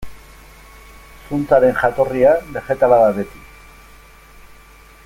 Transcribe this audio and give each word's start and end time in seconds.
Zuntzaren 1.27 1.77
jatorria 1.83 2.33
begetala 2.57 3.01
da 3.05 3.13
beti. 3.19 3.45